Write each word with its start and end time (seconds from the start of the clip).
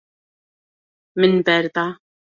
Min 1.19 1.33
berda. 1.45 1.85